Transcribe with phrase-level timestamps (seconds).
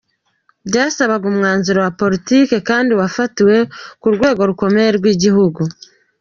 [0.67, 3.55] Byasabaga umwanzuro wa politiki kandi wafatiwe
[4.01, 5.61] ku rwego rukomeye rw’ igihugu.